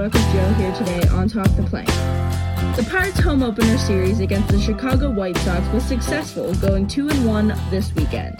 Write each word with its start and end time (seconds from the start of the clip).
Of 0.00 0.12
Joe 0.12 0.54
here 0.54 0.74
today 0.76 1.06
on 1.08 1.28
Talk 1.28 1.54
the 1.56 1.62
Plank. 1.64 1.86
The 2.74 2.88
Pirates 2.90 3.20
home 3.20 3.42
opener 3.42 3.76
series 3.76 4.20
against 4.20 4.48
the 4.48 4.58
Chicago 4.58 5.10
White 5.10 5.36
Sox 5.36 5.66
was 5.74 5.84
successful, 5.84 6.54
going 6.54 6.88
2 6.88 7.10
and 7.10 7.26
1 7.26 7.48
this 7.68 7.94
weekend. 7.94 8.38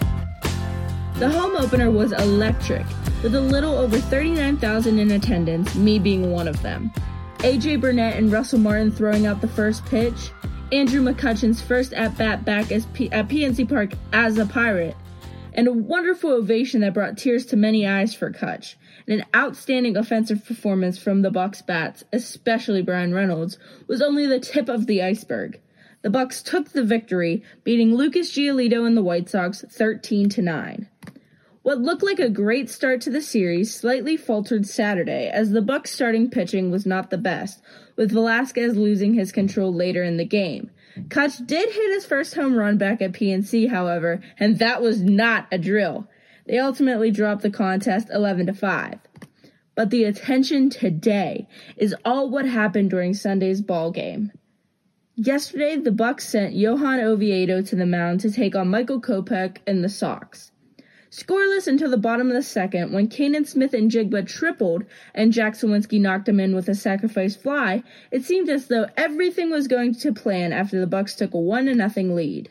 The 1.16 1.28
home 1.28 1.56
opener 1.56 1.90
was 1.90 2.12
electric, 2.12 2.86
with 3.22 3.34
a 3.34 3.40
little 3.42 3.76
over 3.76 3.98
39,000 3.98 4.98
in 4.98 5.10
attendance, 5.10 5.74
me 5.74 5.98
being 5.98 6.32
one 6.32 6.48
of 6.48 6.62
them. 6.62 6.90
AJ 7.40 7.82
Burnett 7.82 8.16
and 8.16 8.32
Russell 8.32 8.58
Martin 8.58 8.90
throwing 8.90 9.26
out 9.26 9.42
the 9.42 9.48
first 9.48 9.84
pitch, 9.84 10.30
Andrew 10.72 11.02
McCutchen's 11.02 11.60
first 11.60 11.92
at 11.92 12.16
bat 12.16 12.42
back 12.42 12.72
as 12.72 12.86
P- 12.94 13.12
at 13.12 13.28
PNC 13.28 13.68
Park 13.68 13.90
as 14.14 14.38
a 14.38 14.46
Pirate, 14.46 14.96
and 15.52 15.68
a 15.68 15.72
wonderful 15.72 16.30
ovation 16.30 16.80
that 16.80 16.94
brought 16.94 17.18
tears 17.18 17.44
to 17.46 17.56
many 17.58 17.86
eyes 17.86 18.14
for 18.14 18.30
Cutch, 18.30 18.78
and 19.10 19.20
an 19.20 19.26
outstanding 19.34 19.96
offensive 19.96 20.46
performance 20.46 20.96
from 20.96 21.22
the 21.22 21.30
Bucs 21.30 21.66
bats, 21.66 22.04
especially 22.12 22.80
Bryan 22.80 23.12
Reynolds, 23.12 23.58
was 23.88 24.00
only 24.00 24.24
the 24.24 24.38
tip 24.38 24.68
of 24.68 24.86
the 24.86 25.02
iceberg. 25.02 25.60
The 26.02 26.08
Bucs 26.08 26.42
took 26.42 26.70
the 26.70 26.84
victory, 26.84 27.42
beating 27.64 27.94
Lucas 27.94 28.30
Giolito 28.30 28.86
and 28.86 28.96
the 28.96 29.02
White 29.02 29.28
Sox 29.28 29.64
13 29.68 30.28
to 30.30 30.42
9. 30.42 30.88
What 31.62 31.80
looked 31.80 32.04
like 32.04 32.20
a 32.20 32.30
great 32.30 32.70
start 32.70 33.00
to 33.02 33.10
the 33.10 33.20
series 33.20 33.74
slightly 33.74 34.16
faltered 34.16 34.66
Saturday 34.66 35.28
as 35.28 35.50
the 35.50 35.60
Bucs 35.60 35.88
starting 35.88 36.30
pitching 36.30 36.70
was 36.70 36.86
not 36.86 37.10
the 37.10 37.18
best, 37.18 37.60
with 37.96 38.12
Velasquez 38.12 38.76
losing 38.76 39.14
his 39.14 39.32
control 39.32 39.74
later 39.74 40.02
in 40.04 40.16
the 40.16 40.24
game. 40.24 40.70
Cutch 41.08 41.38
did 41.44 41.68
hit 41.68 41.94
his 41.94 42.06
first 42.06 42.34
home 42.34 42.54
run 42.54 42.78
back 42.78 43.02
at 43.02 43.12
PNC, 43.12 43.68
however, 43.68 44.20
and 44.38 44.58
that 44.58 44.80
was 44.80 45.02
not 45.02 45.48
a 45.52 45.58
drill. 45.58 46.08
They 46.50 46.58
ultimately 46.58 47.12
dropped 47.12 47.42
the 47.42 47.50
contest 47.50 48.08
11 48.12 48.46
to 48.46 48.52
5. 48.52 48.98
But 49.76 49.90
the 49.90 50.02
attention 50.02 50.68
today 50.68 51.46
is 51.76 51.94
all 52.04 52.28
what 52.28 52.44
happened 52.44 52.90
during 52.90 53.14
Sunday's 53.14 53.60
ball 53.60 53.92
game. 53.92 54.32
Yesterday, 55.14 55.76
the 55.76 55.92
Bucs 55.92 56.22
sent 56.22 56.56
Johan 56.56 56.98
Oviedo 56.98 57.62
to 57.62 57.76
the 57.76 57.86
mound 57.86 58.18
to 58.20 58.32
take 58.32 58.56
on 58.56 58.66
Michael 58.66 59.00
Kopech 59.00 59.58
and 59.64 59.84
the 59.84 59.88
Sox. 59.88 60.50
Scoreless 61.12 61.68
until 61.68 61.88
the 61.88 61.96
bottom 61.96 62.26
of 62.26 62.34
the 62.34 62.42
second, 62.42 62.92
when 62.92 63.06
Canaan 63.06 63.44
Smith-Njigba 63.44 64.26
tripled 64.26 64.82
and 65.14 65.32
Jack 65.32 65.52
Suwinski 65.52 66.00
knocked 66.00 66.28
him 66.28 66.40
in 66.40 66.56
with 66.56 66.68
a 66.68 66.74
sacrifice 66.74 67.36
fly, 67.36 67.84
it 68.10 68.24
seemed 68.24 68.48
as 68.48 68.66
though 68.66 68.88
everything 68.96 69.50
was 69.50 69.68
going 69.68 69.94
to 69.94 70.12
plan 70.12 70.52
after 70.52 70.80
the 70.80 70.96
Bucs 70.96 71.16
took 71.16 71.32
a 71.32 71.38
one 71.38 71.66
to 71.66 71.76
nothing 71.76 72.16
lead. 72.16 72.50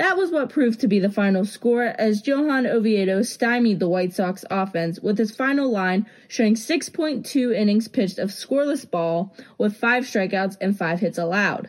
That 0.00 0.16
was 0.16 0.30
what 0.30 0.48
proved 0.48 0.80
to 0.80 0.88
be 0.88 0.98
the 0.98 1.10
final 1.10 1.44
score 1.44 1.94
as 1.98 2.26
Johan 2.26 2.66
Oviedo 2.66 3.20
stymied 3.20 3.80
the 3.80 3.88
White 3.88 4.14
Sox 4.14 4.46
offense 4.50 4.98
with 4.98 5.18
his 5.18 5.36
final 5.36 5.70
line 5.70 6.06
showing 6.26 6.54
6.2 6.54 7.54
innings 7.54 7.86
pitched 7.86 8.18
of 8.18 8.30
scoreless 8.30 8.90
ball 8.90 9.36
with 9.58 9.76
5 9.76 10.04
strikeouts 10.04 10.56
and 10.58 10.74
5 10.74 11.00
hits 11.00 11.18
allowed. 11.18 11.68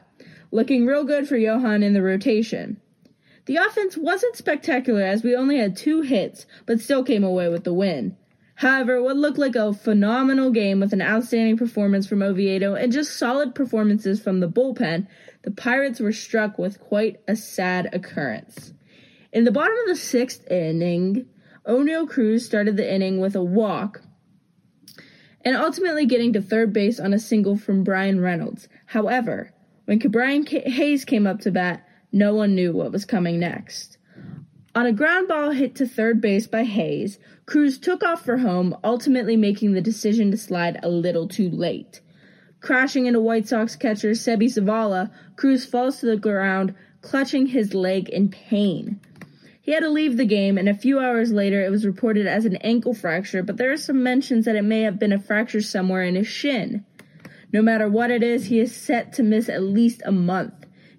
Looking 0.49 0.85
real 0.85 1.03
good 1.03 1.27
for 1.27 1.35
Johan 1.35 1.83
in 1.83 1.91
the 1.91 2.01
rotation. 2.01 2.79
The 3.47 3.57
offense 3.57 3.97
wasn't 3.97 4.37
spectacular 4.37 5.01
as 5.01 5.23
we 5.23 5.35
only 5.35 5.57
had 5.57 5.75
two 5.75 5.99
hits, 5.99 6.45
but 6.65 6.79
still 6.79 7.03
came 7.03 7.25
away 7.25 7.49
with 7.49 7.65
the 7.65 7.73
win. 7.73 8.15
However, 8.61 9.01
what 9.01 9.17
looked 9.17 9.39
like 9.39 9.55
a 9.55 9.73
phenomenal 9.73 10.51
game 10.51 10.81
with 10.81 10.93
an 10.93 11.01
outstanding 11.01 11.57
performance 11.57 12.05
from 12.05 12.21
Oviedo 12.21 12.75
and 12.75 12.91
just 12.91 13.17
solid 13.17 13.55
performances 13.55 14.21
from 14.21 14.39
the 14.39 14.47
bullpen, 14.47 15.07
the 15.41 15.49
Pirates 15.49 15.99
were 15.99 16.11
struck 16.11 16.59
with 16.59 16.79
quite 16.79 17.21
a 17.27 17.35
sad 17.35 17.89
occurrence. 17.91 18.71
In 19.33 19.45
the 19.45 19.51
bottom 19.51 19.75
of 19.79 19.87
the 19.87 19.95
sixth 19.95 20.45
inning, 20.51 21.25
Oneil 21.67 22.07
Cruz 22.07 22.45
started 22.45 22.77
the 22.77 22.93
inning 22.93 23.19
with 23.19 23.35
a 23.35 23.43
walk 23.43 24.03
and 25.43 25.55
ultimately 25.55 26.05
getting 26.05 26.31
to 26.33 26.41
third 26.43 26.71
base 26.71 26.99
on 26.99 27.13
a 27.13 27.19
single 27.19 27.57
from 27.57 27.83
Bryan 27.83 28.21
Reynolds. 28.21 28.69
However, 28.85 29.55
when 29.85 29.97
Brian 29.97 30.45
Hayes 30.45 31.03
came 31.03 31.25
up 31.25 31.39
to 31.39 31.51
bat, 31.51 31.83
no 32.11 32.35
one 32.35 32.53
knew 32.53 32.73
what 32.73 32.91
was 32.91 33.05
coming 33.05 33.39
next. 33.39 33.97
On 34.73 34.85
a 34.85 34.93
ground 34.93 35.27
ball 35.27 35.51
hit 35.51 35.75
to 35.75 35.85
third 35.85 36.21
base 36.21 36.47
by 36.47 36.63
Hayes, 36.63 37.19
Cruz 37.45 37.77
took 37.77 38.03
off 38.03 38.23
for 38.23 38.37
home, 38.37 38.73
ultimately 38.85 39.35
making 39.35 39.73
the 39.73 39.81
decision 39.81 40.31
to 40.31 40.37
slide 40.37 40.79
a 40.81 40.87
little 40.87 41.27
too 41.27 41.49
late. 41.49 41.99
Crashing 42.61 43.05
into 43.05 43.19
White 43.19 43.49
Sox 43.49 43.75
catcher 43.75 44.11
Seby 44.11 44.45
Zavala, 44.45 45.11
Cruz 45.35 45.65
falls 45.65 45.99
to 45.99 46.05
the 46.05 46.15
ground, 46.15 46.73
clutching 47.01 47.47
his 47.47 47.73
leg 47.73 48.07
in 48.07 48.29
pain. 48.29 49.01
He 49.61 49.73
had 49.73 49.81
to 49.81 49.89
leave 49.89 50.15
the 50.15 50.25
game, 50.25 50.57
and 50.57 50.69
a 50.69 50.73
few 50.73 50.99
hours 50.99 51.33
later 51.33 51.61
it 51.61 51.69
was 51.69 51.85
reported 51.85 52.25
as 52.25 52.45
an 52.45 52.55
ankle 52.57 52.93
fracture, 52.93 53.43
but 53.43 53.57
there 53.57 53.73
are 53.73 53.77
some 53.77 54.01
mentions 54.01 54.45
that 54.45 54.55
it 54.55 54.63
may 54.63 54.83
have 54.83 54.99
been 54.99 55.11
a 55.11 55.19
fracture 55.19 55.61
somewhere 55.61 56.03
in 56.03 56.15
his 56.15 56.27
shin. 56.27 56.85
No 57.51 57.61
matter 57.61 57.89
what 57.89 58.09
it 58.09 58.23
is, 58.23 58.45
he 58.45 58.61
is 58.61 58.73
set 58.73 59.11
to 59.13 59.23
miss 59.23 59.49
at 59.49 59.63
least 59.63 60.01
a 60.05 60.13
month. 60.13 60.53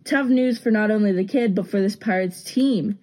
Tough 0.04 0.26
news 0.26 0.58
for 0.58 0.70
not 0.70 0.90
only 0.90 1.12
the 1.12 1.24
kid, 1.24 1.54
but 1.54 1.66
for 1.66 1.80
this 1.80 1.96
Pirates 1.96 2.44
team. 2.44 2.98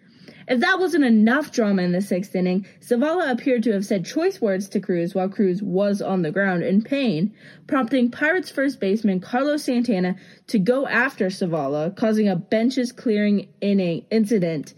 If 0.50 0.60
that 0.62 0.80
wasn't 0.80 1.06
enough 1.06 1.52
drama 1.52 1.84
in 1.84 1.92
the 1.92 2.02
sixth 2.02 2.36
inning, 2.36 2.66
Zavala 2.82 3.32
appeared 3.32 3.64
to 3.64 3.72
have 3.74 3.86
said 3.86 4.04
choice 4.04 4.42
words 4.42 4.68
to 4.70 4.80
Cruz 4.80 5.14
while 5.14 5.30
Cruz 5.30 5.62
was 5.62 6.02
on 6.02 6.24
the 6.24 6.32
ground 6.32 6.64
in 6.64 6.82
pain, 6.82 7.34
prompting 7.68 8.10
Pirates 8.10 8.50
first 8.50 8.80
baseman 8.80 9.20
Carlos 9.20 9.64
Santana 9.64 10.16
to 10.48 10.58
go 10.58 10.88
after 10.88 11.28
Zavala, 11.28 11.96
causing 11.96 12.28
a 12.28 12.36
benches 12.36 12.92
clearing 12.92 13.48
inning 13.62 14.06
incident 14.10 14.74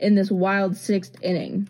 in 0.00 0.14
this 0.14 0.30
wild 0.30 0.76
sixth 0.76 1.16
inning. 1.22 1.68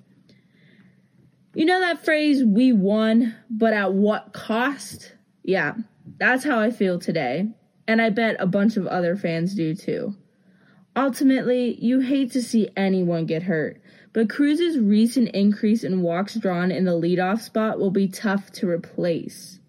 You 1.53 1.65
know 1.65 1.81
that 1.81 2.05
phrase, 2.05 2.45
we 2.45 2.73
won, 2.73 3.35
but 3.51 3.73
at 3.73 3.93
what 3.93 4.33
cost? 4.33 5.13
Yeah, 5.43 5.75
that's 6.19 6.45
how 6.45 6.61
I 6.61 6.71
feel 6.71 7.01
today 7.01 7.49
and 7.89 8.03
I 8.03 8.11
bet 8.11 8.37
a 8.39 8.47
bunch 8.47 8.77
of 8.77 8.87
other 8.87 9.17
fans 9.17 9.55
do 9.55 9.75
too. 9.75 10.15
Ultimately, 10.97 11.79
you 11.79 12.01
hate 12.01 12.33
to 12.33 12.43
see 12.43 12.71
anyone 12.75 13.27
get 13.27 13.43
hurt, 13.43 13.79
but 14.15 14.31
Cruz's 14.31 14.79
recent 14.79 15.29
increase 15.29 15.85
in 15.85 16.01
walks 16.01 16.37
drawn 16.37 16.71
in 16.71 16.87
the 16.87 16.99
leadoff 16.99 17.43
spot 17.43 17.79
will 17.79 17.91
be 17.91 18.09
tough 18.09 18.51
to 18.53 18.69
replace. 18.69 19.61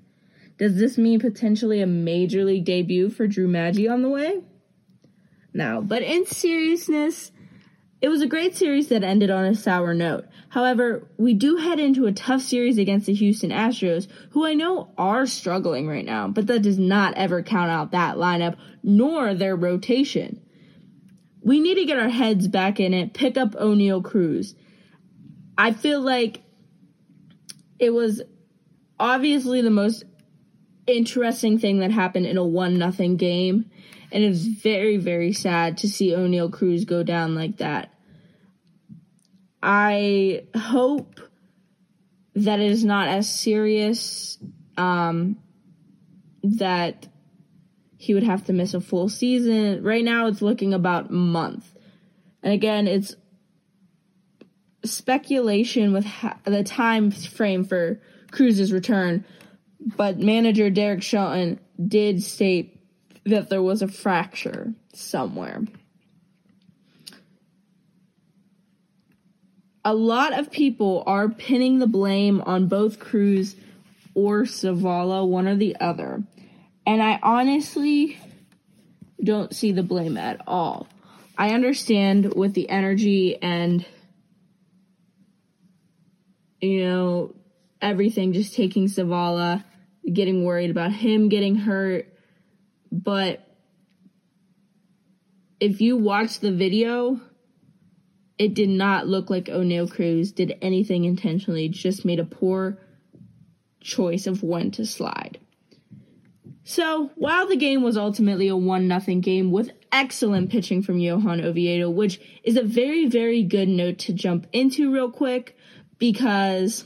Does 0.57 0.77
this 0.77 0.97
mean 0.97 1.19
potentially 1.19 1.81
a 1.81 1.87
major 1.87 2.45
league 2.45 2.63
debut 2.63 3.09
for 3.09 3.27
Drew 3.27 3.47
Maggi 3.47 3.91
on 3.91 4.03
the 4.03 4.09
way? 4.09 4.41
No, 5.53 5.81
but 5.81 6.01
in 6.01 6.25
seriousness, 6.25 7.33
it 7.99 8.07
was 8.07 8.21
a 8.21 8.27
great 8.27 8.55
series 8.55 8.87
that 8.87 9.03
ended 9.03 9.29
on 9.29 9.43
a 9.43 9.53
sour 9.53 9.93
note. 9.93 10.25
However, 10.49 11.09
we 11.17 11.33
do 11.33 11.57
head 11.57 11.79
into 11.79 12.05
a 12.05 12.13
tough 12.13 12.41
series 12.41 12.77
against 12.77 13.07
the 13.07 13.13
Houston 13.13 13.49
Astros, 13.49 14.07
who 14.29 14.45
I 14.45 14.53
know 14.53 14.93
are 14.97 15.25
struggling 15.25 15.87
right 15.87 16.05
now, 16.05 16.29
but 16.29 16.47
that 16.47 16.61
does 16.61 16.79
not 16.79 17.15
ever 17.15 17.43
count 17.43 17.69
out 17.69 17.91
that 17.91 18.15
lineup 18.15 18.55
nor 18.81 19.33
their 19.33 19.57
rotation. 19.57 20.41
We 21.47 21.61
need 21.61 21.75
to 21.75 21.85
get 21.85 21.97
our 21.97 22.09
heads 22.09 22.49
back 22.49 22.77
in 22.77 22.93
it, 22.93 23.13
pick 23.13 23.37
up 23.37 23.51
Oneil 23.53 24.03
Cruz. 24.03 24.53
I 25.57 25.71
feel 25.71 26.01
like 26.01 26.41
it 27.79 27.91
was 27.91 28.21
obviously 28.99 29.61
the 29.61 29.69
most 29.69 30.03
interesting 30.87 31.57
thing 31.57 31.79
that 31.79 31.89
happened 31.89 32.25
in 32.25 32.35
a 32.35 32.43
one 32.43 32.77
nothing 32.77 33.15
game 33.15 33.71
and 34.11 34.25
it 34.25 34.27
was 34.27 34.45
very 34.45 34.97
very 34.97 35.31
sad 35.31 35.77
to 35.77 35.87
see 35.87 36.11
Oneil 36.11 36.51
Cruz 36.51 36.83
go 36.83 37.01
down 37.01 37.33
like 37.33 37.55
that. 37.57 37.93
I 39.63 40.43
hope 40.53 41.21
that 42.35 42.59
it 42.59 42.71
is 42.71 42.83
not 42.83 43.07
as 43.07 43.33
serious 43.33 44.37
um, 44.75 45.37
that 46.43 47.07
he 47.97 48.13
would 48.13 48.23
have 48.23 48.45
to 48.45 48.53
miss 48.53 48.73
a 48.73 48.81
full 48.81 49.09
season. 49.09 49.83
Right 49.83 50.03
now, 50.03 50.27
it's 50.27 50.41
looking 50.41 50.73
about 50.73 51.11
month. 51.11 51.73
And 52.43 52.53
again, 52.53 52.87
it's 52.87 53.15
speculation 54.85 55.91
with 55.91 56.05
ha- 56.05 56.37
the 56.45 56.63
time 56.63 57.11
frame 57.11 57.65
for 57.65 57.99
Cruz's 58.31 58.71
return, 58.71 59.25
but 59.79 60.19
manager 60.19 60.69
Derek 60.69 61.01
Shelton 61.01 61.59
did 61.85 62.23
state 62.23 62.79
that 63.25 63.49
there 63.49 63.61
was 63.61 63.81
a 63.81 63.87
fracture 63.87 64.73
somewhere. 64.93 65.63
A 69.83 69.93
lot 69.93 70.37
of 70.37 70.51
people 70.51 71.03
are 71.07 71.29
pinning 71.29 71.79
the 71.79 71.87
blame 71.87 72.41
on 72.41 72.67
both 72.67 72.99
Cruz 72.99 73.55
or 74.13 74.43
Zavala, 74.43 75.25
one 75.25 75.47
or 75.47 75.55
the 75.55 75.77
other. 75.79 76.23
And 76.87 77.03
I 77.03 77.19
honestly 77.21 78.17
don't 79.21 79.53
see 79.53 79.73
the 79.73 79.83
blame 79.83 80.15
at 80.15 80.41
all. 80.47 80.87
I 81.37 81.49
understand 81.49 82.33
with 82.33 82.53
the 82.53 82.69
energy 82.69 83.37
and 83.41 83.85
you 86.61 86.85
know 86.85 87.35
everything 87.81 88.31
just 88.31 88.55
taking 88.55 88.85
Zavala, 88.85 89.65
getting 90.11 90.45
worried 90.45 90.71
about 90.71 90.93
him 90.93 91.27
getting 91.27 91.55
hurt, 91.55 92.07
but 92.89 93.45
if 95.59 95.81
you 95.81 95.97
watch 95.97 96.39
the 96.39 96.53
video, 96.53 97.19
it 98.39 98.53
did 98.53 98.69
not 98.69 99.07
look 99.07 99.29
like 99.29 99.45
Oneil 99.45 99.91
Cruz 99.91 100.31
did 100.31 100.57
anything 100.61 101.03
intentionally, 101.03 101.67
just 101.67 102.05
made 102.05 102.21
a 102.21 102.25
poor 102.25 102.79
choice 103.81 104.25
of 104.25 104.41
when 104.41 104.71
to 104.71 104.85
slide. 104.85 105.37
So, 106.69 107.11
while 107.15 107.47
the 107.47 107.55
game 107.55 107.81
was 107.81 107.95
ultimately 107.95 108.49
a 108.49 108.55
1 108.57 108.99
0 108.99 109.19
game 109.21 109.51
with 109.51 109.71
excellent 109.89 110.49
pitching 110.49 110.81
from 110.81 110.99
Johan 110.99 111.39
Oviedo, 111.39 111.89
which 111.89 112.19
is 112.43 112.57
a 112.57 112.61
very, 112.61 113.05
very 113.05 113.41
good 113.41 113.69
note 113.69 113.99
to 113.99 114.11
jump 114.11 114.47
into 114.51 114.91
real 114.91 115.09
quick 115.09 115.55
because, 115.97 116.83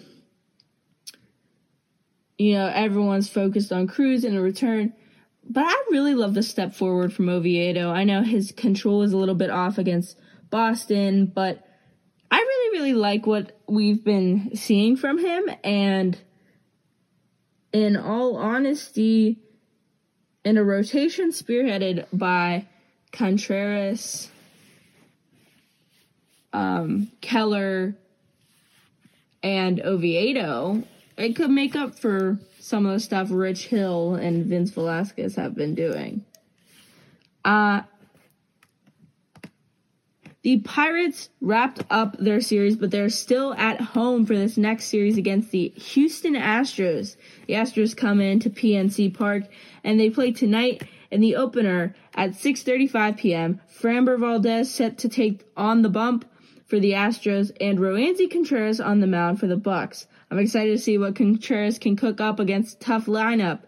you 2.38 2.54
know, 2.54 2.68
everyone's 2.68 3.28
focused 3.28 3.72
on 3.72 3.88
Cruz 3.88 4.24
and 4.24 4.38
a 4.38 4.42
return. 4.42 4.94
But 5.50 5.66
I 5.66 5.84
really 5.90 6.14
love 6.14 6.36
the 6.36 6.44
step 6.44 6.76
forward 6.76 7.12
from 7.12 7.28
Oviedo. 7.28 7.90
I 7.90 8.04
know 8.04 8.22
his 8.22 8.52
control 8.52 9.02
is 9.02 9.14
a 9.14 9.18
little 9.18 9.34
bit 9.34 9.50
off 9.50 9.80
against 9.80 10.16
Boston, 10.52 11.26
but 11.26 11.66
I 12.30 12.38
really, 12.38 12.78
really 12.78 12.94
like 12.94 13.26
what 13.26 13.60
we've 13.68 14.04
been 14.04 14.56
seeing 14.56 14.96
from 14.96 15.18
him. 15.18 15.50
And 15.64 16.20
in 17.74 17.98
all 17.98 18.38
honesty, 18.38 19.40
in 20.44 20.58
a 20.58 20.64
rotation 20.64 21.32
spearheaded 21.32 22.06
by 22.12 22.66
Contreras, 23.12 24.30
um, 26.54 27.12
Keller, 27.22 27.96
and 29.44 29.82
Oviedo, 29.82 30.84
it 31.18 31.36
could 31.36 31.52
make 31.52 31.76
up 31.76 31.98
for 31.98 32.40
some 32.60 32.86
of 32.86 32.94
the 32.94 33.00
stuff 33.00 33.28
Rich 33.32 33.68
Hill 33.68 34.16
and 34.16 34.46
Vince 34.46 34.72
Velasquez 34.72 35.36
have 35.36 35.56
been 35.56 35.76
doing. 35.76 36.26
Uh, 37.44 37.82
the 40.44 40.58
Pirates 40.60 41.30
wrapped 41.40 41.84
up 41.92 42.18
their 42.18 42.42
series, 42.42 42.76
but 42.76 42.90
they're 42.90 43.10
still 43.10 43.54
at 43.54 43.80
home 43.80 44.26
for 44.26 44.36
this 44.36 44.58
next 44.58 44.86
series 44.86 45.18
against 45.18 45.52
the 45.52 45.70
Houston 45.76 46.34
Astros. 46.34 47.16
The 47.48 47.54
Astros 47.54 47.96
come 47.96 48.20
into 48.20 48.50
PNC 48.50 49.14
Park 49.14 49.44
and 49.84 50.00
they 50.00 50.10
play 50.10 50.32
tonight 50.32 50.84
in 51.12 51.22
the 51.22 51.36
opener 51.36 51.94
at 52.16 52.32
6:35 52.32 53.18
p.m. 53.18 53.62
Framber 53.72 54.20
Valdez 54.20 54.72
set 54.72 54.98
to 55.00 55.10
take 55.10 55.46
on 55.56 55.84
the 55.84 55.90
bump 55.90 56.26
for 56.66 56.80
the 56.80 56.94
Astros 56.94 57.52
and 57.62 57.78
Roansy 57.78 58.32
Contreras 58.32 58.80
on 58.80 59.00
the 59.00 59.08
mound 59.08 59.40
for 59.40 59.46
the 59.46 59.58
Bucs. 59.58 60.08
I'm 60.32 60.40
excited 60.40 60.72
to 60.72 60.82
see 60.82 60.98
what 60.98 61.16
Contreras 61.16 61.78
can 61.78 61.96
cook 61.96 62.20
up 62.20 62.40
against 62.40 62.80
tough 62.80 63.06
lineup. 63.06 63.60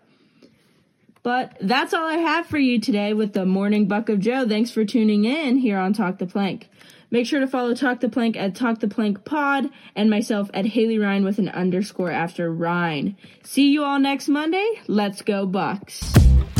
But 1.23 1.55
that's 1.61 1.93
all 1.93 2.05
I 2.05 2.17
have 2.17 2.47
for 2.47 2.57
you 2.57 2.79
today 2.79 3.13
with 3.13 3.31
the 3.31 3.45
Morning 3.45 3.87
Buc 3.87 4.09
of 4.09 4.19
Joe. 4.19 4.47
Thanks 4.47 4.71
for 4.71 4.83
tuning 4.83 5.23
in 5.23 5.55
here 5.57 5.77
on 5.77 5.93
Talk 5.93 6.17
the 6.17 6.25
Plank. 6.27 6.69
Make 7.11 7.25
sure 7.25 7.39
to 7.39 7.47
follow 7.47 7.73
Talk 7.73 8.01
the 8.01 8.09
Plank 8.09 8.35
at 8.35 8.55
Talk 8.55 8.79
the 8.79 8.87
Plank 8.89 9.23
Pod 9.23 9.69
and 9.95 10.09
myself 10.09 10.49
at 10.53 10.65
Haley 10.65 10.99
Rhine 10.99 11.23
with 11.23 11.39
an 11.39 11.47
underscore 11.47 12.11
after 12.11 12.51
Rhine. 12.51 13.15
See 13.43 13.69
you 13.69 13.83
all 13.83 13.99
next 13.99 14.27
Monday. 14.27 14.67
Let's 14.87 15.21
go 15.21 15.47
Bucs. 15.47 16.52